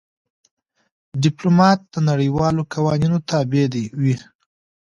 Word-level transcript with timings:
ډيپلومات 1.23 1.79
د 1.93 1.95
نړیوالو 2.09 2.61
قوانینو 2.73 3.17
تابع 3.29 3.63
وي. 4.01 4.15